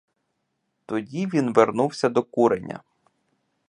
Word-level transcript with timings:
Тоді 0.85 1.25
він 1.27 1.53
вернувся 1.53 2.09
до 2.09 2.23
куреня. 2.23 2.83